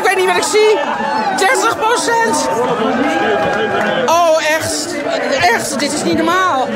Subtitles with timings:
[0.00, 0.78] ik weet niet wat ik zie.
[1.36, 2.48] 30 procent.
[4.06, 4.96] Oh, echt.
[5.40, 6.66] Echt, dit is niet normaal.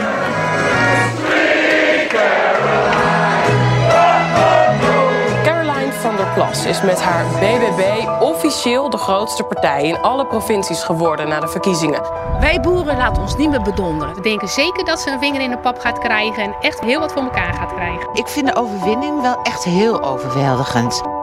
[5.44, 10.82] Caroline van der Plas is met haar BBB officieel de grootste partij in alle provincies
[10.82, 12.02] geworden na de verkiezingen.
[12.40, 14.14] Wij boeren laten ons niet meer bedonderen.
[14.14, 17.00] We denken zeker dat ze een vinger in de pap gaat krijgen en echt heel
[17.00, 18.08] wat voor elkaar gaat krijgen.
[18.12, 21.13] Ik vind de overwinning wel echt heel overweldigend.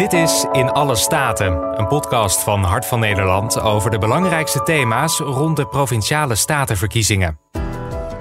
[0.00, 5.18] Dit is In Alle Staten, een podcast van Hart van Nederland over de belangrijkste thema's
[5.18, 7.38] rond de provinciale statenverkiezingen.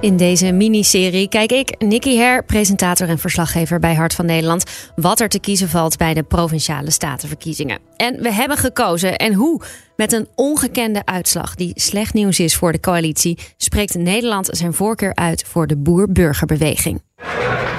[0.02, 5.20] In deze miniserie kijk ik, Nicky Her, presentator en verslaggever bij Hart van Nederland, wat
[5.20, 7.80] er te kiezen valt bij de provinciale statenverkiezingen.
[7.98, 9.62] En we hebben gekozen en hoe.
[9.96, 15.16] Met een ongekende uitslag die slecht nieuws is voor de coalitie, spreekt Nederland zijn voorkeur
[15.16, 17.02] uit voor de boer-burgerbeweging.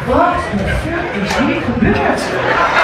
[0.07, 0.35] Wat
[1.23, 2.80] is hier gebeurd?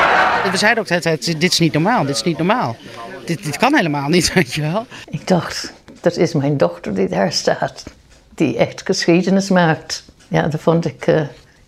[0.50, 2.76] We zeiden ook altijd, dit is niet normaal, dit is niet normaal.
[3.24, 4.86] Dit, dit kan helemaal niet, weet je wel.
[5.10, 7.84] Ik dacht, dat is mijn dochter die daar staat.
[8.34, 10.04] Die echt geschiedenis maakt.
[10.28, 11.20] Ja, dat vond ik, uh,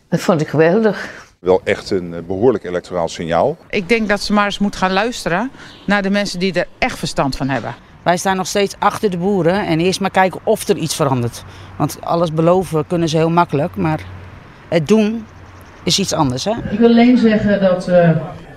[0.09, 1.27] dat vond ik geweldig.
[1.39, 3.57] Wel echt een eh, behoorlijk electoraal signaal.
[3.71, 5.51] Ik denk dat ze maar eens moet gaan luisteren
[5.87, 7.75] naar de mensen die er echt verstand van hebben.
[8.03, 11.45] Wij staan nog steeds achter de boeren en eerst maar kijken of er iets verandert.
[11.77, 14.01] Want alles beloven kunnen ze heel makkelijk, maar
[14.69, 15.27] het doen
[15.83, 16.45] is iets anders.
[16.45, 16.53] Hè?
[16.71, 18.11] Ik wil alleen zeggen dat uh,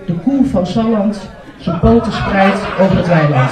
[0.06, 3.52] de koe van Salland zijn poten spreidt over het weiland.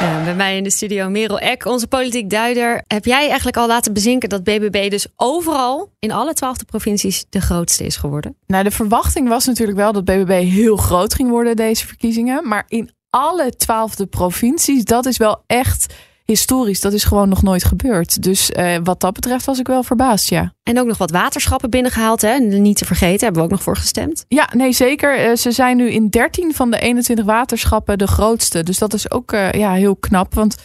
[0.00, 2.82] Ja, bij mij in de studio Merel Eck, onze politiek duider.
[2.86, 7.40] Heb jij eigenlijk al laten bezinken dat BBB dus overal in alle twaalfde provincies de
[7.40, 8.36] grootste is geworden?
[8.46, 12.48] Nou, de verwachting was natuurlijk wel dat BBB heel groot ging worden deze verkiezingen.
[12.48, 15.94] Maar in alle twaalfde provincies, dat is wel echt
[16.30, 16.80] historisch.
[16.80, 18.22] Dat is gewoon nog nooit gebeurd.
[18.22, 20.52] Dus uh, wat dat betreft was ik wel verbaasd, ja.
[20.62, 22.38] En ook nog wat waterschappen binnengehaald, hè?
[22.38, 24.24] Niet te vergeten, hebben we ook nog voor gestemd.
[24.28, 25.30] Ja, nee, zeker.
[25.30, 28.62] Uh, ze zijn nu in 13 van de 21 waterschappen de grootste.
[28.62, 30.34] Dus dat is ook uh, ja, heel knap.
[30.34, 30.56] Want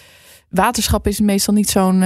[0.50, 2.00] waterschap is meestal niet zo'n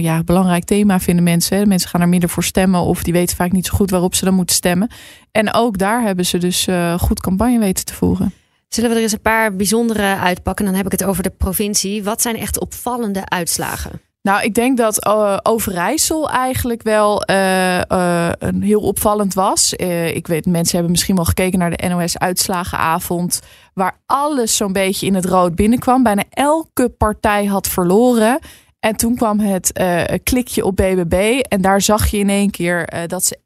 [0.00, 1.68] ja, belangrijk thema, vinden mensen.
[1.68, 4.24] Mensen gaan er minder voor stemmen of die weten vaak niet zo goed waarop ze
[4.24, 4.90] dan moeten stemmen.
[5.32, 6.68] En ook daar hebben ze dus
[6.98, 8.32] goed campagne weten te voeren.
[8.74, 10.64] Zullen we er eens een paar bijzondere uitpakken?
[10.64, 12.04] Dan heb ik het over de provincie.
[12.04, 14.00] Wat zijn echt opvallende uitslagen?
[14.22, 19.72] Nou, ik denk dat uh, Overijssel eigenlijk wel uh, uh, een heel opvallend was.
[19.72, 23.40] ik weet, mensen hebben misschien wel gekeken naar de NOS-uitslagenavond,
[23.74, 26.02] waar alles zo'n beetje in het rood binnenkwam.
[26.02, 28.38] Bijna elke partij had verloren.
[28.84, 31.42] En toen kwam het uh, klikje op BBB.
[31.48, 33.38] En daar zag je in één keer uh, dat ze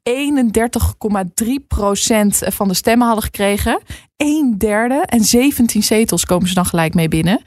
[2.43, 3.81] 31,3% van de stemmen hadden gekregen.
[4.17, 5.03] Een derde.
[5.05, 7.41] En 17 zetels komen ze dan gelijk mee binnen.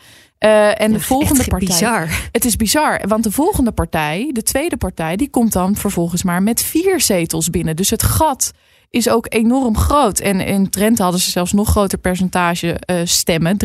[0.44, 1.68] Uh, en de volgende partij.
[1.68, 2.28] Bizar.
[2.32, 3.00] Het is bizar.
[3.08, 7.50] Want de volgende partij, de tweede partij, die komt dan vervolgens maar met vier zetels
[7.50, 7.76] binnen.
[7.76, 8.52] Dus het gat
[8.92, 10.18] is ook enorm groot.
[10.18, 13.56] En in Drenthe hadden ze zelfs nog groter percentage uh, stemmen,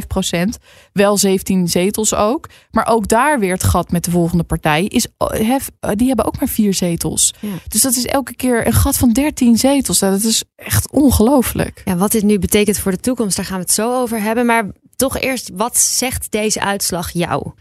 [0.00, 0.58] 33,5 procent.
[0.92, 2.48] Wel 17 zetels ook.
[2.70, 4.84] Maar ook daar weer het gat met de volgende partij.
[4.84, 7.34] Is, hef, die hebben ook maar vier zetels.
[7.40, 7.48] Ja.
[7.68, 9.98] Dus dat is elke keer een gat van 13 zetels.
[9.98, 11.82] Dat is echt ongelooflijk.
[11.84, 14.46] Ja, wat dit nu betekent voor de toekomst, daar gaan we het zo over hebben.
[14.46, 14.64] Maar
[14.96, 17.52] toch eerst, wat zegt deze uitslag jou?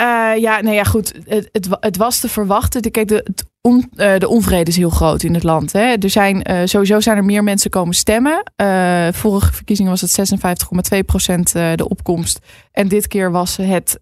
[0.00, 1.12] Uh, ja, nou ja, goed.
[1.24, 2.90] Het, het, het was te verwachten.
[2.90, 5.72] Kijk, de, het on, uh, de onvrede is heel groot in het land.
[5.72, 5.94] Hè.
[5.94, 8.42] Er zijn, uh, sowieso zijn er meer mensen komen stemmen.
[9.12, 10.32] vorige verkiezingen was het
[10.94, 12.38] 56,2 procent de opkomst.
[12.72, 13.98] En dit keer was het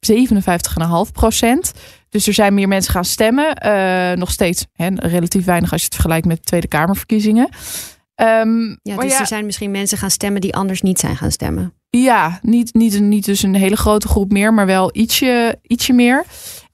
[0.00, 1.72] 57,5 procent.
[2.08, 3.56] Dus er zijn meer mensen gaan stemmen.
[4.18, 7.48] nog steeds hè, relatief weinig als je het vergelijkt met de Tweede Kamerverkiezingen.
[8.16, 11.30] Um, ja, dus ja, er zijn misschien mensen gaan stemmen die anders niet zijn gaan
[11.30, 11.74] stemmen.
[11.98, 16.24] Ja, niet, niet, niet dus een hele grote groep meer, maar wel ietsje, ietsje meer.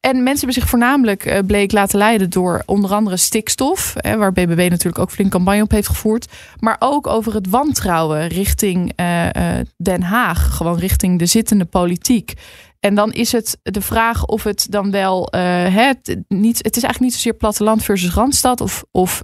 [0.00, 3.94] En mensen hebben zich voornamelijk, uh, bleek, laten leiden door onder andere stikstof.
[3.96, 6.32] Hè, waar BBB natuurlijk ook flink campagne op heeft gevoerd.
[6.58, 9.30] Maar ook over het wantrouwen richting uh, uh,
[9.76, 10.56] Den Haag.
[10.56, 12.32] Gewoon richting de zittende politiek.
[12.80, 15.28] En dan is het de vraag of het dan wel...
[15.32, 18.84] het, niet, het is eigenlijk niet zozeer platteland versus Randstad of...
[18.90, 19.22] of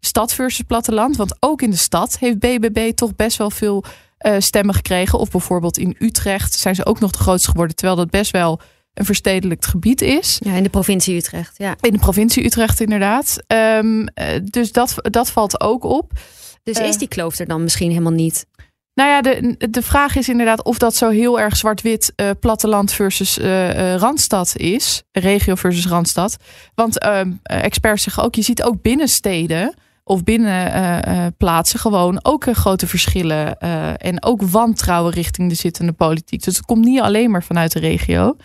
[0.00, 1.16] stad versus platteland.
[1.16, 3.84] Want ook in de stad heeft BBB toch best wel veel
[4.26, 5.18] uh, stemmen gekregen.
[5.18, 7.76] Of bijvoorbeeld in Utrecht zijn ze ook nog de grootste geworden.
[7.76, 8.60] Terwijl dat best wel
[8.94, 10.40] een verstedelijkt gebied is.
[10.44, 11.58] Ja, in de provincie Utrecht.
[11.58, 11.76] Ja.
[11.80, 13.36] In de provincie Utrecht inderdaad.
[13.46, 14.08] Um,
[14.42, 16.12] dus dat, dat valt ook op.
[16.62, 18.46] Dus uh, is die kloof er dan misschien helemaal niet?
[18.94, 22.92] Nou ja, de, de vraag is inderdaad of dat zo heel erg zwart-wit uh, platteland
[22.92, 25.02] versus uh, randstad is.
[25.12, 26.36] Regio versus randstad.
[26.74, 29.74] Want ehm, experts zeggen ook, je ziet ook binnensteden
[30.08, 33.58] of binnen uh, plaatsen gewoon ook grote verschillen
[33.98, 36.44] en ook wantrouwen richting de zittende politiek.
[36.44, 38.36] Dus het komt niet alleen maar vanuit de regio.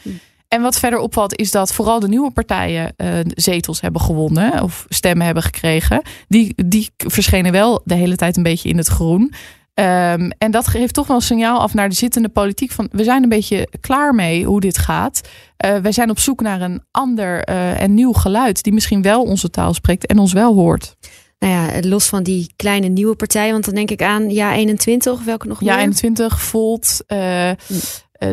[0.48, 2.96] En wat verder opvalt is dat vooral de nieuwe partijen
[3.28, 6.02] zetels hebben gewonnen of stemmen hebben gekregen.
[6.28, 9.34] Die, die verschenen wel de hele tijd een beetje in het groen.
[9.76, 13.04] Um, en dat geeft toch wel een signaal af naar de zittende politiek van we
[13.04, 15.22] zijn een beetje klaar mee hoe dit gaat.
[15.66, 19.50] Uh, wij zijn op zoek naar een ander en nieuw geluid die misschien wel onze
[19.50, 20.96] taal spreekt en ons wel hoort.
[21.44, 25.24] Nou ja, los van die kleine nieuwe partijen, want dan denk ik aan Ja 21,
[25.24, 25.70] welke nog meer?
[25.70, 27.52] Ja 21, Volt, uh,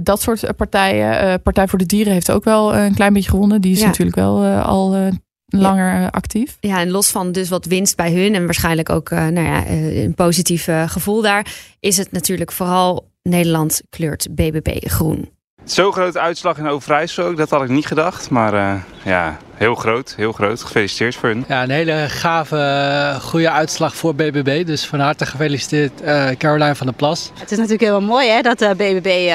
[0.02, 1.42] dat soort partijen.
[1.42, 3.60] Partij voor de Dieren heeft ook wel een klein beetje gewonnen.
[3.60, 3.86] Die is ja.
[3.86, 5.10] natuurlijk wel al
[5.46, 6.06] langer ja.
[6.06, 6.56] actief.
[6.60, 9.66] Ja, en los van dus wat winst bij hun en waarschijnlijk ook uh, nou ja,
[9.66, 15.30] uh, een positief uh, gevoel daar, is het natuurlijk vooral Nederland kleurt BBB groen.
[15.64, 18.30] Zo'n grote uitslag in Overijssel ook, dat had ik niet gedacht.
[18.30, 20.62] Maar ja, heel groot, heel groot.
[20.62, 21.44] Gefeliciteerd voor hun.
[21.48, 24.66] Ja, een hele gave, goede uitslag voor BBB.
[24.66, 25.92] Dus van harte gefeliciteerd
[26.38, 27.30] Caroline van der Plas.
[27.34, 29.32] Het is natuurlijk heel mooi hè, dat de BBB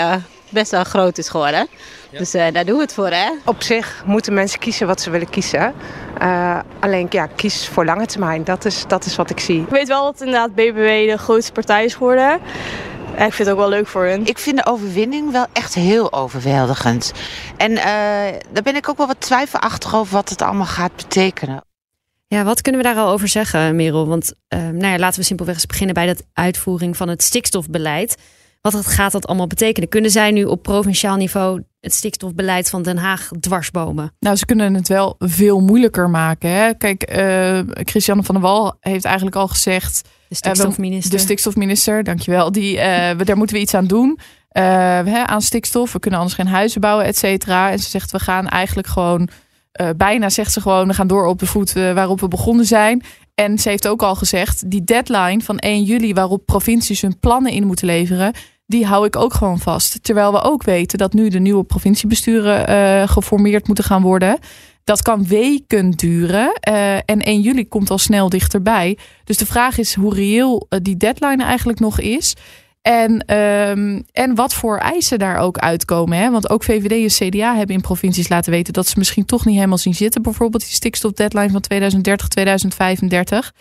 [0.50, 1.68] best wel groot is geworden.
[2.10, 2.18] Ja.
[2.18, 3.30] Dus uh, daar doen we het voor, hè?
[3.45, 5.74] Op zich moeten mensen kiezen wat ze willen kiezen.
[6.22, 8.44] Uh, alleen, ja, kies voor lange termijn.
[8.44, 9.62] Dat is, dat is wat ik zie.
[9.62, 12.39] Ik weet wel dat inderdaad BBB de grootste partij is geworden.
[13.15, 14.25] Ik vind het ook wel leuk voor hun.
[14.25, 17.12] Ik vind de overwinning wel echt heel overweldigend.
[17.57, 17.77] En uh,
[18.51, 21.63] daar ben ik ook wel wat twijfelachtig over wat het allemaal gaat betekenen.
[22.27, 24.07] Ja, wat kunnen we daar al over zeggen, Merel?
[24.07, 28.15] Want uh, nou ja, laten we simpelweg eens beginnen bij de uitvoering van het stikstofbeleid.
[28.71, 29.89] Wat gaat dat allemaal betekenen?
[29.89, 34.13] Kunnen zij nu op provinciaal niveau het stikstofbeleid van Den Haag dwarsbomen?
[34.19, 36.50] Nou, ze kunnen het wel veel moeilijker maken.
[36.50, 36.73] Hè?
[36.73, 40.01] Kijk, uh, Christiane van der Wal heeft eigenlijk al gezegd.
[40.27, 41.12] De stikstofminister.
[41.12, 42.51] Uh, de stikstofminister, dankjewel.
[42.51, 44.19] Die, uh, we, daar moeten we iets aan doen.
[44.50, 45.94] Hè, aan stikstof.
[45.94, 47.71] We kunnen anders geen huizen bouwen, et cetera.
[47.71, 49.29] En ze zegt, we gaan eigenlijk gewoon.
[49.97, 53.03] bijna zegt ze gewoon, we gaan door op de voet waarop we begonnen zijn.
[53.35, 57.51] En ze heeft ook al gezegd, die deadline van 1 juli waarop provincies hun plannen
[57.51, 58.33] in moeten leveren,
[58.67, 60.03] die hou ik ook gewoon vast.
[60.03, 64.39] Terwijl we ook weten dat nu de nieuwe provinciebesturen uh, geformeerd moeten gaan worden.
[64.83, 66.59] Dat kan weken duren.
[66.69, 68.97] Uh, en 1 juli komt al snel dichterbij.
[69.23, 72.33] Dus de vraag is hoe reëel uh, die deadline eigenlijk nog is.
[72.81, 76.17] En, um, en wat voor eisen daar ook uitkomen.
[76.17, 76.31] Hè?
[76.31, 79.56] Want ook VVD en CDA hebben in provincies laten weten dat ze misschien toch niet
[79.56, 80.21] helemaal zien zitten.
[80.21, 83.53] Bijvoorbeeld die stikstofdeadline van 2030, 2035.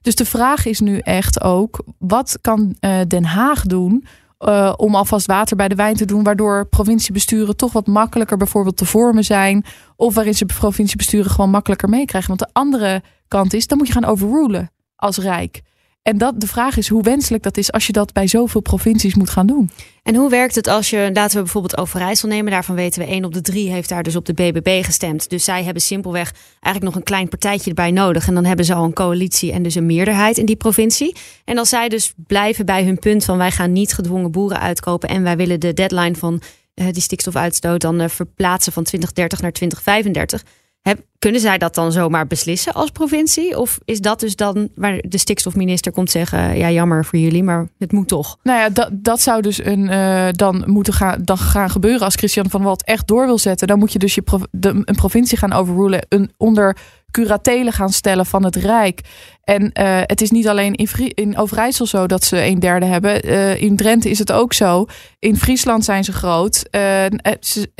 [0.00, 2.76] Dus de vraag is nu echt ook: wat kan
[3.06, 4.04] Den Haag doen
[4.48, 8.76] uh, om alvast water bij de wijn te doen, waardoor provinciebesturen toch wat makkelijker bijvoorbeeld
[8.76, 9.64] te vormen zijn.
[9.96, 12.36] Of waarin ze provinciebesturen gewoon makkelijker meekrijgen.
[12.36, 15.62] Want de andere kant is, dan moet je gaan overrulen als Rijk.
[16.02, 19.14] En dat, de vraag is hoe wenselijk dat is als je dat bij zoveel provincies
[19.14, 19.70] moet gaan doen.
[20.02, 23.24] En hoe werkt het als je, laten we bijvoorbeeld Overijssel nemen, daarvan weten we één
[23.24, 25.30] op de drie heeft daar dus op de BBB gestemd.
[25.30, 28.26] Dus zij hebben simpelweg eigenlijk nog een klein partijtje erbij nodig.
[28.26, 31.16] En dan hebben ze al een coalitie en dus een meerderheid in die provincie.
[31.44, 35.08] En als zij dus blijven bij hun punt van wij gaan niet gedwongen boeren uitkopen
[35.08, 36.42] en wij willen de deadline van
[36.74, 40.44] uh, die stikstofuitstoot dan uh, verplaatsen van 2030 naar 2035
[40.82, 43.58] heb, kunnen zij dat dan zomaar beslissen als provincie?
[43.58, 47.68] Of is dat dus dan waar de stikstofminister komt zeggen: ja, jammer voor jullie, maar
[47.78, 48.36] het moet toch?
[48.42, 52.14] Nou ja, dat, dat zou dus een, uh, dan moeten gaan, dan gaan gebeuren als
[52.14, 53.66] Christian van Walt echt door wil zetten.
[53.66, 54.22] Dan moet je dus je
[54.60, 56.76] een provincie gaan overrulen, een onder
[57.10, 59.00] curatelen gaan stellen van het Rijk.
[59.44, 63.26] En uh, het is niet alleen in, in Overijssel zo dat ze een derde hebben.
[63.26, 64.86] Uh, in Drenthe is het ook zo.
[65.18, 66.64] In Friesland zijn ze groot.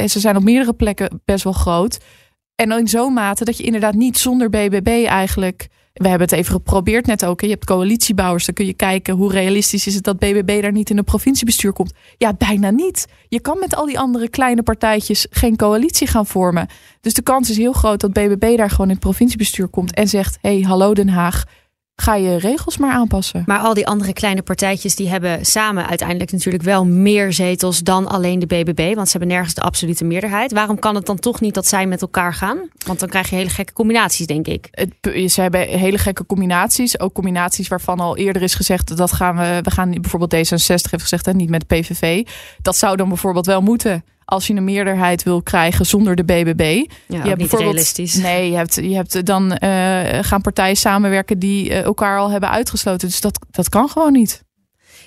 [0.00, 1.98] ze zijn op meerdere plekken best wel groot.
[2.60, 5.68] En in zo'n mate dat je inderdaad niet zonder BBB eigenlijk.
[5.92, 7.40] We hebben het even geprobeerd net ook.
[7.40, 8.44] Je hebt coalitiebouwers.
[8.44, 11.72] Dan kun je kijken hoe realistisch is het dat BBB daar niet in een provinciebestuur
[11.72, 11.92] komt.
[12.16, 13.06] Ja, bijna niet.
[13.28, 16.66] Je kan met al die andere kleine partijtjes geen coalitie gaan vormen.
[17.00, 20.08] Dus de kans is heel groot dat BBB daar gewoon in het provinciebestuur komt en
[20.08, 21.44] zegt: hey, hallo Den Haag
[22.00, 23.42] ga je regels maar aanpassen.
[23.46, 28.06] Maar al die andere kleine partijtjes die hebben samen uiteindelijk natuurlijk wel meer zetels dan
[28.06, 30.52] alleen de BBB, want ze hebben nergens de absolute meerderheid.
[30.52, 32.58] Waarom kan het dan toch niet dat zij met elkaar gaan?
[32.86, 34.68] Want dan krijg je hele gekke combinaties, denk ik.
[34.70, 39.36] Het, ze hebben hele gekke combinaties, ook combinaties waarvan al eerder is gezegd dat gaan
[39.36, 42.26] we, we gaan bijvoorbeeld D66 heeft gezegd en niet met PVV.
[42.62, 46.84] Dat zou dan bijvoorbeeld wel moeten als je een meerderheid wil krijgen zonder de BBB.
[47.06, 48.14] Ja, je hebt niet realistisch.
[48.14, 49.58] Nee, je hebt, je hebt dan uh,
[50.20, 53.08] gaan partijen samenwerken die uh, elkaar al hebben uitgesloten.
[53.08, 54.42] Dus dat, dat kan gewoon niet.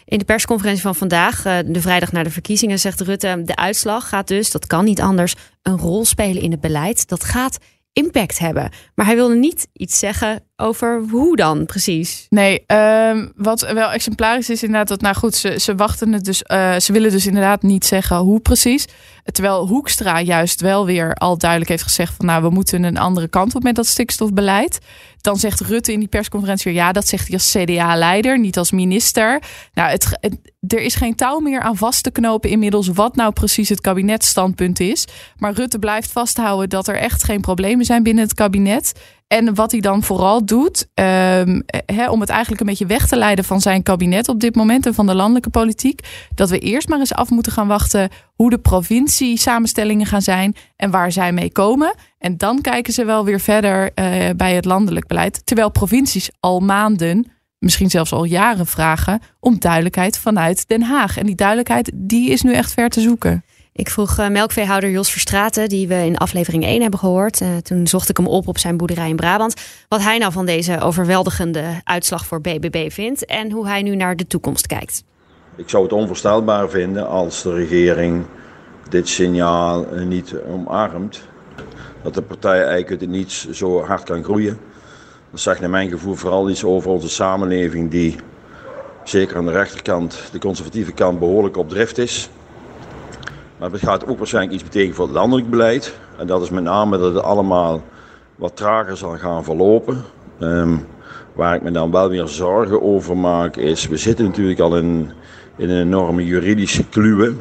[0.06, 4.10] In de persconferentie van vandaag, uh, de vrijdag na de verkiezingen, zegt Rutte: de uitslag
[4.10, 7.08] gaat dus, dat kan niet anders, een rol spelen in het beleid.
[7.08, 7.58] Dat gaat
[7.94, 8.70] impact hebben.
[8.96, 12.26] Maar hij wilde niet iets zeggen over hoe dan precies.
[12.30, 16.44] Nee, ehm, wat wel exemplarisch is inderdaad dat, nou goed, ze, ze wachten het dus,
[16.52, 18.88] uh, ze willen dus inderdaad niet zeggen hoe precies.
[19.24, 23.28] Terwijl Hoekstra juist wel weer al duidelijk heeft gezegd van, nou, we moeten een andere
[23.28, 24.80] kant op met dat stikstofbeleid.
[25.22, 28.72] Dan zegt Rutte in die persconferentie weer, ja, dat zegt hij als CDA-leider, niet als
[28.72, 29.42] minister.
[29.74, 30.18] Nou, het,
[30.67, 34.79] er is geen touw meer aan vast te knopen inmiddels wat nou precies het kabinetstandpunt
[34.79, 35.08] is.
[35.38, 38.93] Maar Rutte blijft vasthouden dat er echt geen problemen zijn binnen het kabinet.
[39.27, 41.63] En wat hij dan vooral doet, um,
[42.10, 44.93] om het eigenlijk een beetje weg te leiden van zijn kabinet op dit moment en
[44.93, 46.00] van de landelijke politiek,
[46.36, 50.55] dat we eerst maar eens af moeten gaan wachten hoe de provincie samenstellingen gaan zijn
[50.75, 51.96] en waar zij mee komen.
[52.17, 55.46] En dan kijken ze wel weer verder uh, bij het landelijk beleid.
[55.46, 57.32] Terwijl provincies al maanden,
[57.63, 61.17] misschien zelfs al jaren vragen om duidelijkheid vanuit Den Haag.
[61.17, 63.43] En die duidelijkheid, die is nu echt ver te zoeken.
[63.75, 67.41] Ik vroeg uh, melkveehouder Jos Verstraten, die we in aflevering 1 hebben gehoord.
[67.41, 69.53] Uh, toen zocht ik hem op op zijn boerderij in Brabant.
[69.88, 74.15] Wat hij nou van deze overweldigende uitslag voor BBB vindt en hoe hij nu naar
[74.15, 75.03] de toekomst kijkt.
[75.55, 78.25] Ik zou het onvoorstelbaar vinden als de regering
[78.89, 81.22] dit signaal niet omarmt.
[82.03, 84.60] Dat de partij eigenlijk het niets zo hard kan groeien.
[85.34, 88.16] Dat zegt naar mijn gevoel vooral iets over onze samenleving die
[89.04, 92.30] zeker aan de rechterkant, de conservatieve kant, behoorlijk op drift is.
[93.58, 95.98] Maar het gaat ook waarschijnlijk iets betekenen voor het landelijk beleid.
[96.18, 97.84] En dat is met name dat het allemaal
[98.36, 100.04] wat trager zal gaan verlopen.
[100.40, 100.86] Um,
[101.34, 105.12] waar ik me dan wel weer zorgen over maak is, we zitten natuurlijk al in,
[105.56, 107.34] in een enorme juridische kluwe.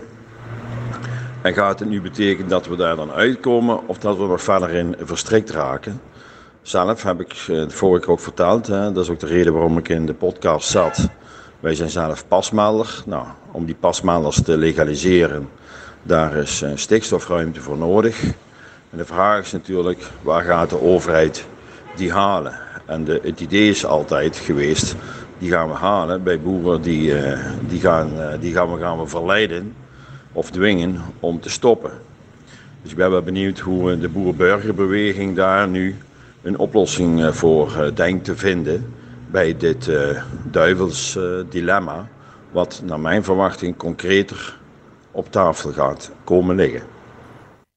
[1.42, 4.70] En gaat het nu betekenen dat we daar dan uitkomen of dat we nog verder
[4.70, 6.00] in verstrikt raken?
[6.62, 9.88] Zelf heb ik eh, vorige ook verteld, hè, dat is ook de reden waarom ik
[9.88, 11.08] in de podcast zat.
[11.60, 13.02] Wij zijn zelf pasmelder.
[13.06, 15.48] Nou, om die pasmelders te legaliseren,
[16.02, 18.22] daar is stikstofruimte voor nodig.
[18.90, 21.46] En de vraag is natuurlijk, waar gaat de overheid
[21.96, 22.58] die halen?
[22.86, 24.94] En de, het idee is altijd geweest,
[25.38, 27.38] die gaan we halen bij boeren die, uh,
[27.68, 29.74] die, gaan, die gaan, we, gaan we verleiden
[30.32, 31.90] of dwingen om te stoppen.
[32.82, 35.96] Dus ik ben wel benieuwd hoe de boerenburgerbeweging daar nu
[36.42, 38.94] een oplossing voor denkt te vinden
[39.30, 41.18] bij dit uh, duivels
[41.50, 42.08] dilemma,
[42.50, 44.58] wat naar mijn verwachting concreter
[45.10, 46.82] op tafel gaat komen liggen.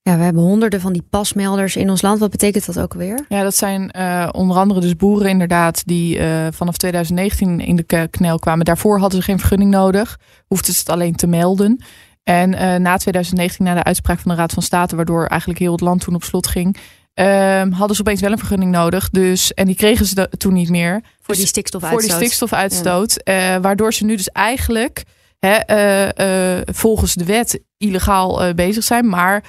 [0.10, 2.20] Ja, we hebben honderden van die pasmelders in ons land.
[2.20, 3.26] Wat betekent dat ook weer?
[3.30, 8.08] Ja, dat zijn uh, onder andere dus boeren inderdaad die uh, vanaf 2019 in de
[8.10, 8.66] knel kwamen.
[8.66, 11.84] Daarvoor hadden ze geen vergunning nodig, hoefden ze het alleen te melden.
[12.24, 15.72] En uh, na 2019, na de uitspraak van de Raad van State, waardoor eigenlijk heel
[15.72, 16.78] het land toen op slot ging,
[17.20, 19.10] Um, hadden ze opeens wel een vergunning nodig.
[19.10, 21.02] Dus, en die kregen ze toen niet meer.
[21.02, 22.02] Voor dus, die stikstofuitstoot.
[22.02, 23.22] Voor die stikstofuitstoot.
[23.24, 23.56] Ja.
[23.56, 25.04] Uh, waardoor ze nu dus eigenlijk
[25.40, 29.10] hè, uh, uh, volgens de wet illegaal bezig zijn.
[29.10, 29.44] Maar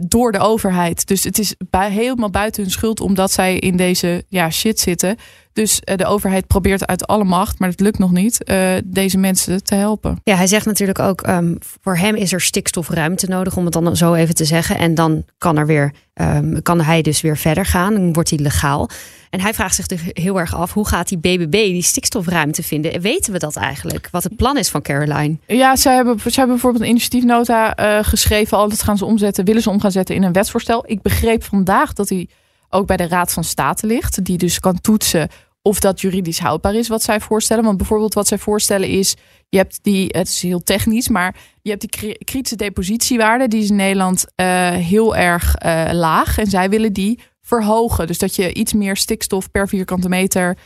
[0.00, 1.06] door de overheid.
[1.06, 5.16] Dus het is bij, helemaal buiten hun schuld omdat zij in deze ja, shit zitten.
[5.52, 8.52] Dus de overheid probeert uit alle macht, maar het lukt nog niet,
[8.84, 10.20] deze mensen te helpen.
[10.22, 13.96] Ja, hij zegt natuurlijk ook, um, voor hem is er stikstofruimte nodig, om het dan
[13.96, 14.78] zo even te zeggen.
[14.78, 18.38] En dan kan, er weer, um, kan hij dus weer verder gaan, dan wordt hij
[18.38, 18.88] legaal.
[19.30, 23.00] En hij vraagt zich dus heel erg af, hoe gaat die BBB die stikstofruimte vinden?
[23.00, 25.36] Weten we dat eigenlijk, wat het plan is van Caroline?
[25.46, 29.44] Ja, zij hebben, zij hebben bijvoorbeeld een initiatiefnota uh, geschreven, al dat gaan ze omzetten,
[29.44, 30.84] willen ze om gaan zetten in een wetsvoorstel.
[30.86, 32.28] Ik begreep vandaag dat hij
[32.68, 35.28] ook bij de Raad van State ligt, die dus kan toetsen
[35.62, 37.64] of dat juridisch houdbaar is wat zij voorstellen.
[37.64, 39.14] Want bijvoorbeeld wat zij voorstellen is,
[39.48, 43.70] je hebt die, het is heel technisch, maar je hebt die kritische depositiewaarde, die is
[43.70, 46.38] in Nederland uh, heel erg uh, laag.
[46.38, 48.06] En zij willen die verhogen.
[48.06, 50.56] Dus dat je iets meer stikstof per vierkante meter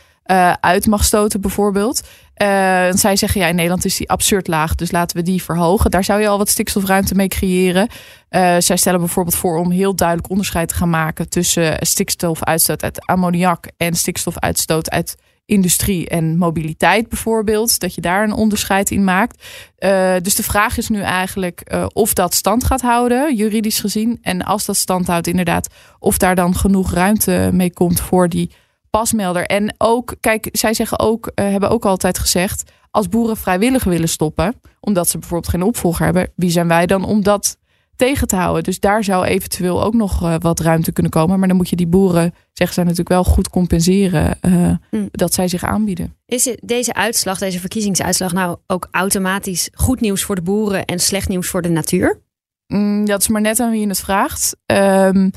[0.59, 2.01] uit mag stoten, bijvoorbeeld.
[2.41, 2.47] Uh,
[2.91, 5.91] zij zeggen ja, in Nederland is die absurd laag, dus laten we die verhogen.
[5.91, 7.87] Daar zou je al wat stikstofruimte mee creëren.
[8.29, 13.05] Uh, zij stellen bijvoorbeeld voor om heel duidelijk onderscheid te gaan maken tussen stikstofuitstoot uit
[13.05, 17.79] ammoniak en stikstofuitstoot uit industrie en mobiliteit bijvoorbeeld.
[17.79, 19.43] Dat je daar een onderscheid in maakt.
[19.79, 24.19] Uh, dus de vraag is nu eigenlijk of dat stand gaat houden, juridisch gezien.
[24.21, 25.67] En als dat stand houdt, inderdaad,
[25.99, 28.51] of daar dan genoeg ruimte mee komt voor die
[28.91, 29.45] pasmelder.
[29.45, 34.09] En ook, kijk, zij zeggen ook, uh, hebben ook altijd gezegd, als boeren vrijwillig willen
[34.09, 37.57] stoppen, omdat ze bijvoorbeeld geen opvolger hebben, wie zijn wij dan om dat
[37.95, 38.63] tegen te houden?
[38.63, 41.39] Dus daar zou eventueel ook nog uh, wat ruimte kunnen komen.
[41.39, 45.09] Maar dan moet je die boeren, zeggen zij natuurlijk wel goed compenseren uh, mm.
[45.11, 46.15] dat zij zich aanbieden.
[46.25, 51.27] Is deze uitslag, deze verkiezingsuitslag, nou ook automatisch goed nieuws voor de boeren en slecht
[51.27, 52.21] nieuws voor de natuur?
[52.67, 54.55] Mm, dat is maar net aan wie je het vraagt.
[54.65, 55.31] Um,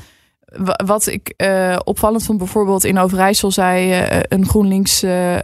[0.85, 5.37] wat ik uh, opvallend vond, bijvoorbeeld in Overijssel zei uh, een GroenLinks uh,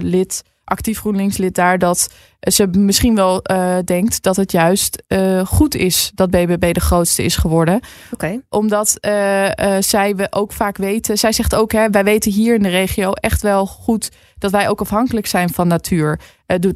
[0.00, 2.10] lid, actief GroenLinks-lid daar dat
[2.40, 3.42] ze misschien wel
[3.84, 5.02] denkt dat het juist
[5.44, 7.80] goed is dat BBB de grootste is geworden.
[8.48, 8.98] Omdat
[9.80, 13.12] zij we ook vaak weten, zij zegt ook, hè, wij weten hier in de regio
[13.12, 16.20] echt wel goed dat wij ook afhankelijk zijn van natuur.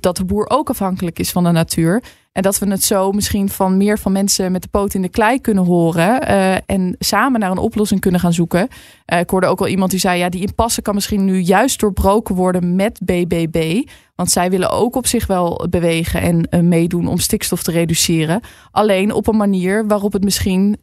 [0.00, 2.02] dat de boer ook afhankelijk is van de natuur.
[2.34, 5.08] En dat we het zo misschien van meer van mensen met de poot in de
[5.08, 6.30] klei kunnen horen.
[6.30, 8.68] Uh, en samen naar een oplossing kunnen gaan zoeken.
[9.12, 11.80] Uh, ik hoorde ook al iemand die zei: ja, die impasse kan misschien nu juist
[11.80, 13.82] doorbroken worden met BBB.
[14.14, 18.40] Want zij willen ook op zich wel bewegen en uh, meedoen om stikstof te reduceren.
[18.70, 20.78] Alleen op een manier waarop het misschien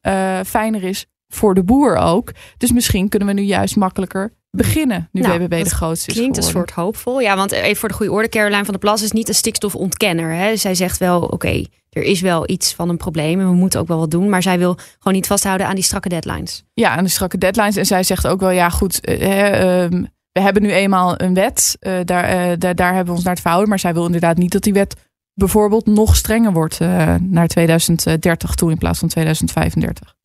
[0.45, 2.31] fijner is voor de boer ook.
[2.57, 6.37] Dus misschien kunnen we nu juist makkelijker beginnen nu nou, BBB de grootste is klinkt
[6.37, 7.19] een soort hoopvol.
[7.19, 10.33] Ja, want even voor de goede orde, Caroline van der Plas is niet een stikstofontkenner.
[10.33, 10.55] Hè?
[10.55, 13.87] Zij zegt wel, oké, er is wel iets van een probleem en we moeten ook
[13.87, 14.29] wel wat doen.
[14.29, 16.63] Maar zij wil gewoon niet vasthouden aan die strakke deadlines.
[16.73, 17.75] Ja, aan die strakke deadlines.
[17.75, 19.17] En zij zegt ook wel, ja goed, uh,
[20.31, 21.77] we hebben nu eenmaal een wet.
[21.79, 23.69] Uh, daar, daar, daar hebben we ons naar te verhouden.
[23.69, 24.95] Maar zij wil inderdaad niet dat die wet
[25.33, 26.79] bijvoorbeeld nog strenger wordt
[27.19, 30.15] naar 2030 toe in plaats van 2035.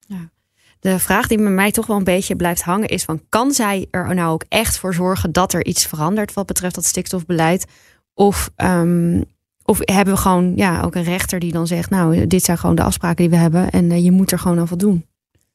[0.87, 3.87] De vraag die bij mij toch wel een beetje blijft hangen is van kan zij
[3.91, 7.67] er nou ook echt voor zorgen dat er iets verandert wat betreft dat stikstofbeleid?
[8.15, 9.25] Of, um,
[9.63, 12.75] of hebben we gewoon ja, ook een rechter die dan zegt, nou, dit zijn gewoon
[12.75, 15.07] de afspraken die we hebben en uh, je moet er gewoon aan voldoen.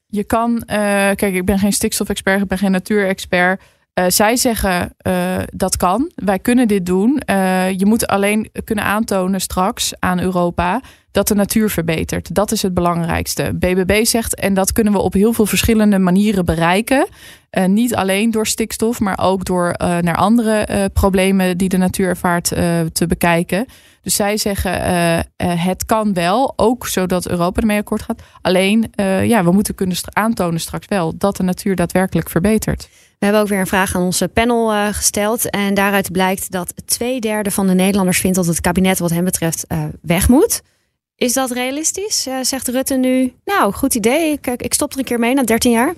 [0.06, 0.66] Je kan, uh,
[1.14, 3.62] kijk, ik ben geen stikstofexpert, ik ben geen natuurexpert.
[3.94, 6.10] Uh, zij zeggen uh, dat kan.
[6.14, 7.22] Wij kunnen dit doen.
[7.30, 10.80] Uh, je moet alleen kunnen aantonen straks aan Europa
[11.10, 12.34] dat de natuur verbetert.
[12.34, 13.50] Dat is het belangrijkste.
[13.54, 17.06] BBB zegt, en dat kunnen we op heel veel verschillende manieren bereiken.
[17.66, 22.44] Niet alleen door stikstof, maar ook door naar andere problemen die de natuur ervaart
[22.92, 23.66] te bekijken.
[24.02, 24.72] Dus zij zeggen,
[25.36, 28.22] het kan wel, ook zodat Europa ermee akkoord gaat.
[28.40, 32.88] Alleen, ja, we moeten kunnen aantonen straks wel dat de natuur daadwerkelijk verbetert.
[33.22, 35.50] We hebben ook weer een vraag aan onze panel gesteld.
[35.50, 39.24] En daaruit blijkt dat twee derde van de Nederlanders vindt dat het kabinet wat hen
[39.24, 39.66] betreft
[40.00, 40.62] weg moet.
[41.22, 42.26] Is dat realistisch?
[42.26, 45.42] Uh, zegt Rutte nu, nou, goed idee, ik, ik stop er een keer mee na
[45.42, 45.94] 13 jaar?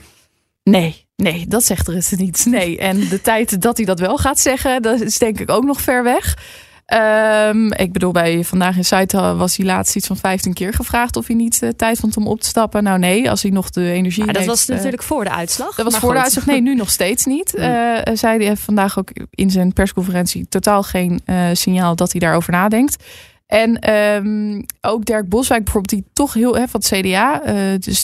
[0.62, 2.46] Nee, nee, dat zegt Rutte niet.
[2.46, 5.64] Nee, en de tijd dat hij dat wel gaat zeggen, dat is denk ik ook
[5.64, 6.38] nog ver weg.
[6.86, 11.16] Um, ik bedoel, bij Vandaag in Site was hij laatst iets van 15 keer gevraagd
[11.16, 12.82] of hij niet uh, tijd vond om op te stappen.
[12.82, 15.30] Nou nee, als hij nog de energie maar dat heeft, was natuurlijk uh, voor de
[15.30, 15.74] uitslag.
[15.74, 16.16] Dat was voor goed.
[16.16, 16.46] de uitslag.
[16.46, 17.54] Nee, nu nog steeds niet.
[17.54, 21.20] Uh, zei hij vandaag ook in zijn persconferentie totaal geen
[21.52, 23.04] signaal dat hij daarover nadenkt.
[23.46, 27.40] En um, ook Dirk Boswijk bijvoorbeeld, die toch heel hè, van het CDA,
[27.78, 27.94] de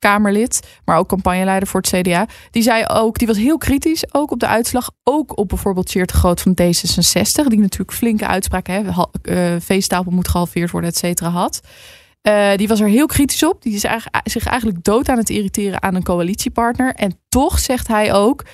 [0.00, 4.30] stikstofkamerlid, maar ook campagneleider voor het CDA, die zei ook, die was heel kritisch ook
[4.30, 8.74] op de uitslag, ook op bijvoorbeeld Cheert de Groot van D66, die natuurlijk flinke uitspraken,
[8.74, 8.92] hè,
[9.22, 11.60] uh, veestapel moet gehalveerd worden, et cetera, had.
[12.22, 13.62] Uh, die was er heel kritisch op.
[13.62, 16.94] Die is eigenlijk, zich eigenlijk dood aan het irriteren aan een coalitiepartner.
[16.94, 18.44] En toch zegt hij ook: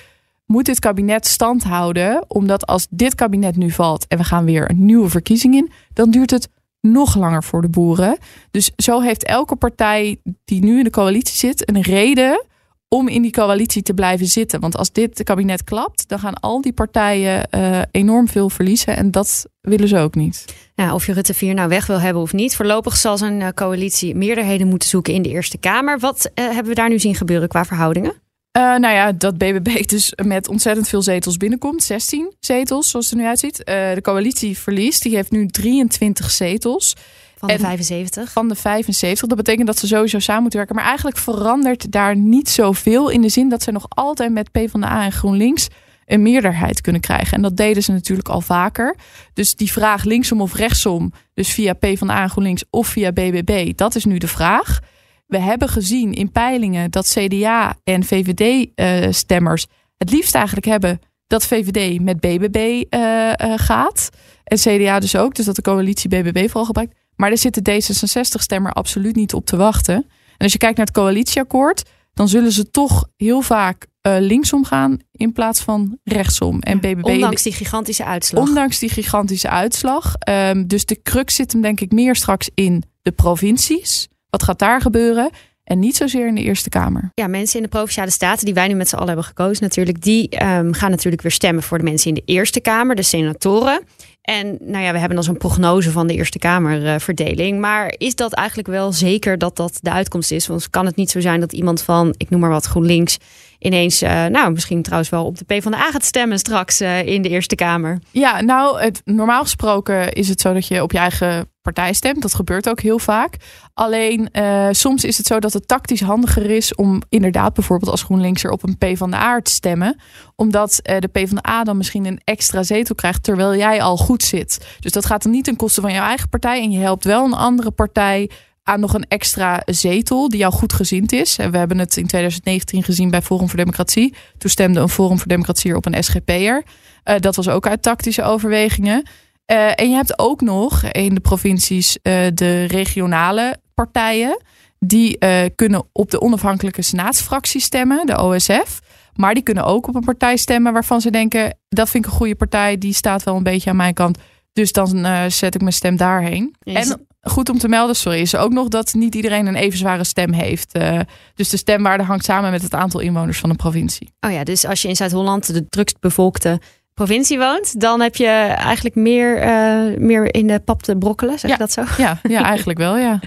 [0.45, 2.25] moet dit kabinet stand houden.
[2.27, 6.11] Omdat als dit kabinet nu valt en we gaan weer een nieuwe verkiezing in, dan
[6.11, 6.49] duurt het
[6.81, 8.17] nog langer voor de boeren.
[8.51, 12.45] Dus zo heeft elke partij die nu in de coalitie zit een reden
[12.89, 14.59] om in die coalitie te blijven zitten.
[14.59, 18.97] Want als dit kabinet klapt, dan gaan al die partijen uh, enorm veel verliezen.
[18.97, 20.45] En dat willen ze ook niet.
[20.75, 22.55] Ja, of je Rutte 4 nou weg wil hebben of niet.
[22.55, 25.99] Voorlopig zal zijn uh, coalitie meerderheden moeten zoeken in de Eerste Kamer.
[25.99, 28.13] Wat uh, hebben we daar nu zien gebeuren qua verhoudingen?
[28.57, 31.83] Uh, nou ja, dat BBB dus met ontzettend veel zetels binnenkomt.
[31.83, 33.59] 16 zetels, zoals het er nu uitziet.
[33.59, 35.03] Uh, de coalitie verliest.
[35.03, 36.95] Die heeft nu 23 zetels.
[37.37, 38.31] Van de en 75?
[38.31, 39.27] Van de 75.
[39.27, 40.75] Dat betekent dat ze sowieso samen moeten werken.
[40.75, 43.09] Maar eigenlijk verandert daar niet zoveel.
[43.09, 45.67] In de zin dat ze nog altijd met PvdA en GroenLinks
[46.05, 47.33] een meerderheid kunnen krijgen.
[47.33, 48.95] En dat deden ze natuurlijk al vaker.
[49.33, 53.95] Dus die vraag linksom of rechtsom, dus via PvdA en GroenLinks of via BBB, dat
[53.95, 54.79] is nu de vraag.
[55.27, 61.45] We hebben gezien in peilingen dat CDA en VVD-stemmers uh, het liefst eigenlijk hebben dat
[61.45, 64.09] VVD met BBB uh, uh, gaat.
[64.43, 66.95] En CDA dus ook, dus dat de coalitie BBB vooral gebruikt.
[67.15, 69.95] Maar er zit de D66-stemmer absoluut niet op te wachten.
[69.95, 70.05] En
[70.37, 74.99] als je kijkt naar het coalitieakkoord, dan zullen ze toch heel vaak uh, linksom gaan
[75.11, 76.59] in plaats van rechtsom.
[76.59, 78.47] En BBB ondanks die gigantische uitslag.
[78.47, 80.13] Ondanks die gigantische uitslag.
[80.29, 84.07] Um, dus de crux zit hem denk ik meer straks in de provincies.
[84.37, 85.29] Wat gaat daar gebeuren?
[85.63, 87.11] En niet zozeer in de Eerste Kamer.
[87.13, 90.01] Ja, mensen in de Provinciale Staten, die wij nu met z'n allen hebben gekozen natuurlijk,
[90.01, 93.81] die um, gaan natuurlijk weer stemmen voor de mensen in de Eerste Kamer, de senatoren.
[94.21, 97.53] En nou ja, we hebben dan zo'n prognose van de Eerste Kamerverdeling.
[97.55, 100.47] Uh, maar is dat eigenlijk wel zeker dat dat de uitkomst is?
[100.47, 103.17] Want kan het niet zo zijn dat iemand van, ik noem maar wat, GroenLinks
[103.59, 107.29] ineens, uh, nou misschien trouwens wel op de PvdA gaat stemmen straks uh, in de
[107.29, 107.99] Eerste Kamer?
[108.11, 112.21] Ja, nou, het, normaal gesproken is het zo dat je op je eigen partij stemt.
[112.21, 113.35] Dat gebeurt ook heel vaak.
[113.73, 118.03] Alleen uh, soms is het zo dat het tactisch handiger is om inderdaad bijvoorbeeld als
[118.03, 119.99] GroenLinkser op een P van de A te stemmen.
[120.35, 123.81] Omdat uh, de P van de A dan misschien een extra zetel krijgt terwijl jij
[123.81, 124.77] al goed zit.
[124.79, 126.61] Dus dat gaat dan niet ten koste van jouw eigen partij.
[126.61, 128.29] En je helpt wel een andere partij
[128.63, 131.37] aan nog een extra zetel die jou goed gezind is.
[131.37, 134.13] En we hebben het in 2019 gezien bij Forum voor Democratie.
[134.37, 136.63] Toen stemde een Forum voor Democratie op een SGP'er.
[137.05, 139.03] Uh, dat was ook uit tactische overwegingen.
[139.51, 144.41] Uh, en je hebt ook nog in de provincies uh, de regionale partijen.
[144.79, 145.17] Die
[145.55, 148.79] kunnen op de onafhankelijke senaatsfractie stemmen, de OSF.
[149.13, 151.57] Maar die kunnen ook op een partij stemmen waarvan ze denken...
[151.69, 154.17] dat vind ik een goede partij, die staat wel een beetje aan mijn kant.
[154.53, 156.55] Dus dan zet ik mijn stem daarheen.
[156.59, 160.03] En goed om te melden, sorry, is ook nog dat niet iedereen een even zware
[160.03, 160.77] stem heeft.
[160.77, 160.99] Uh,
[161.33, 164.13] dus de stemwaarde hangt samen met het aantal inwoners van een provincie.
[164.19, 166.59] Oh ja, dus als je in Zuid-Holland de drukst bevolkte
[166.97, 171.49] provincie woont, dan heb je eigenlijk meer, uh, meer in de pap te brokkelen, zeg
[171.49, 171.55] ja.
[171.57, 171.83] je dat zo?
[172.03, 173.13] Ja, ja eigenlijk wel, ja.
[173.13, 173.21] Oké,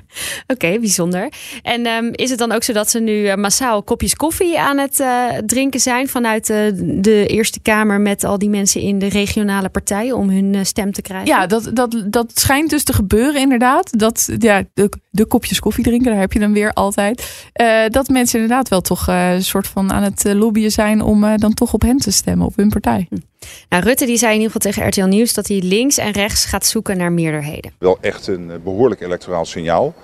[0.47, 1.33] okay, bijzonder.
[1.63, 4.79] En um, is het dan ook zo dat ze nu uh, massaal kopjes koffie aan
[4.79, 9.69] het uh, drinken zijn vanuit de Eerste Kamer met al die mensen in de regionale
[9.69, 11.29] partijen om hun stem te krijgen?
[11.29, 13.99] Ja, dat, dat, dat schijnt dus te gebeuren inderdaad.
[13.99, 17.49] Dat, ja, de, de kopjes koffie drinken, daar heb je dan weer altijd.
[17.89, 21.73] dat mensen inderdaad wel toch een soort van aan het lobbyen zijn om dan toch
[21.73, 23.07] op hen te stemmen, op hun partij.
[23.09, 23.30] Hm.
[23.69, 26.45] Nou, Rutte die zei in ieder geval tegen RTL Nieuws dat hij links en rechts
[26.45, 27.73] gaat zoeken naar meerderheden.
[27.79, 29.95] Wel echt een behoorlijk electoraal signaal.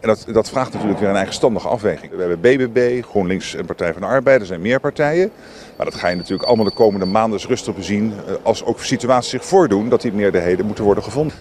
[0.00, 2.12] En dat, dat vraagt natuurlijk weer een eigenstandige afweging.
[2.12, 5.30] We hebben BBB, GroenLinks en Partij van de Arbeid, er zijn meer partijen.
[5.76, 8.12] Maar dat ga je natuurlijk allemaal de komende maanden rustig bezien.
[8.42, 11.36] Als ook situaties zich voordoen dat die meerderheden moeten worden gevonden.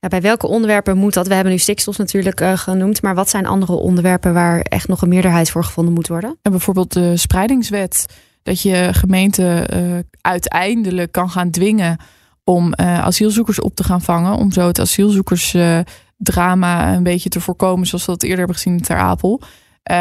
[0.00, 1.26] Ja, bij welke onderwerpen moet dat?
[1.26, 3.02] We hebben nu stikstof natuurlijk uh, genoemd.
[3.02, 6.38] Maar wat zijn andere onderwerpen waar echt nog een meerderheid voor gevonden moet worden?
[6.42, 8.06] En bijvoorbeeld de spreidingswet
[8.42, 11.96] dat je gemeente uh, uiteindelijk kan gaan dwingen
[12.44, 14.34] om uh, asielzoekers op te gaan vangen.
[14.34, 18.72] Om zo het asielzoekersdrama uh, een beetje te voorkomen, zoals we dat eerder hebben gezien
[18.72, 19.40] in Ter Apel.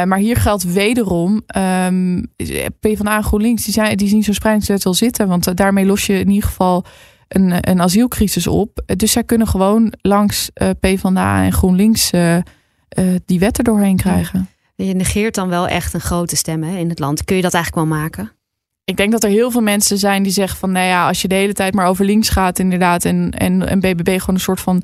[0.06, 2.34] maar hier geldt wederom, um,
[2.80, 5.28] PvdA en GroenLinks, die, zijn, die zien zo'n spreidingswet wel zitten.
[5.28, 6.86] Want daarmee los je in ieder geval
[7.28, 8.82] een, een asielcrisis op.
[8.96, 10.50] Dus zij kunnen gewoon langs
[10.80, 12.10] PvdA en GroenLinks
[13.26, 14.50] die wetten doorheen krijgen.
[14.86, 17.24] Je negeert dan wel echt een grote stem hè, in het land.
[17.24, 18.32] Kun je dat eigenlijk wel maken?
[18.84, 20.72] Ik denk dat er heel veel mensen zijn die zeggen van...
[20.72, 23.06] nou ja, als je de hele tijd maar over links gaat inderdaad...
[23.06, 24.84] en, en, en BBB gewoon een soort van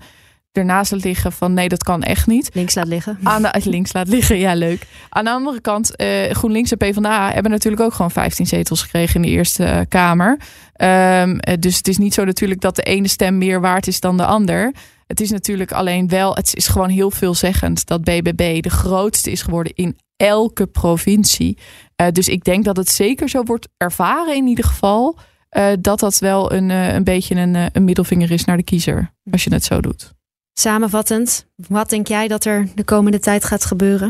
[0.52, 1.54] ernaast laat liggen van...
[1.54, 2.50] nee, dat kan echt niet.
[2.54, 3.20] Links laat liggen.
[3.24, 4.88] Aan de, links laat liggen, ja leuk.
[5.10, 7.32] Aan de andere kant, uh, GroenLinks en PvdA...
[7.32, 10.38] hebben natuurlijk ook gewoon 15 zetels gekregen in de Eerste Kamer.
[10.78, 14.18] Um, dus het is niet zo natuurlijk dat de ene stem meer waard is dan
[14.18, 14.74] de ander...
[15.08, 19.42] Het is natuurlijk alleen wel, het is gewoon heel veelzeggend dat BBB de grootste is
[19.42, 21.58] geworden in elke provincie.
[22.02, 25.18] Uh, dus ik denk dat het zeker zo wordt ervaren in ieder geval.
[25.58, 29.14] Uh, dat dat wel een, uh, een beetje een, een middelvinger is naar de kiezer.
[29.32, 30.14] Als je het zo doet.
[30.54, 34.08] Samenvattend, wat denk jij dat er de komende tijd gaat gebeuren?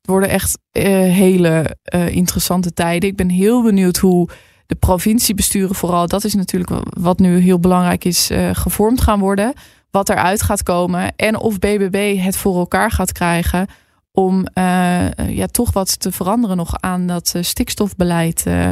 [0.00, 1.76] Het worden echt hele
[2.10, 3.08] interessante tijden.
[3.08, 4.28] Ik ben heel benieuwd hoe
[4.66, 9.52] de provinciebesturen vooral, dat is natuurlijk wat nu heel belangrijk is, gevormd gaan worden
[9.98, 13.66] wat eruit gaat komen en of BBB het voor elkaar gaat krijgen
[14.12, 18.70] om uh, ja, toch wat te veranderen nog aan dat uh, stikstofbeleid uh,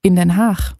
[0.00, 0.74] in Den Haag.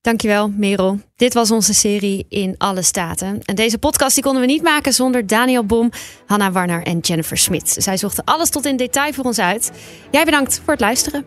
[0.00, 1.00] Dankjewel, Merel.
[1.16, 3.40] Dit was onze serie In Alle Staten.
[3.44, 5.90] En deze podcast die konden we niet maken zonder Daniel Bom,
[6.26, 7.76] Hanna Warner en Jennifer Smit.
[7.78, 9.72] Zij zochten alles tot in detail voor ons uit.
[10.10, 11.24] Jij bedankt voor het luisteren.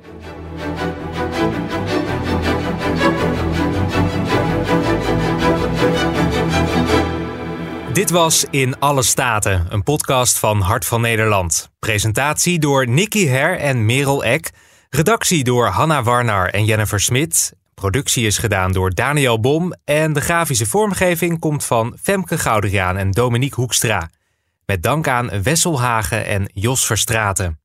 [7.98, 11.70] Dit was In Alle Staten, een podcast van Hart van Nederland.
[11.80, 14.52] Presentatie door Nicky Her en Merel Eck.
[14.90, 17.54] Redactie door Hanna Warnar en Jennifer Smit.
[17.74, 19.74] Productie is gedaan door Daniel Bom.
[19.84, 24.10] En de grafische vormgeving komt van Femke Gouderiaan en Dominique Hoekstra.
[24.66, 27.60] Met dank aan Wesselhagen en Jos Verstraten.